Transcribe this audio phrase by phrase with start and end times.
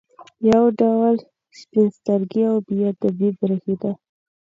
[0.51, 1.15] یو ډول
[1.59, 3.91] سپین سترګي او بې ادبي برېښېده.